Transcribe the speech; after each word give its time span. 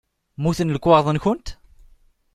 Mmuten 0.37 0.73
lekwaɣeḍ-nkent? 0.73 1.47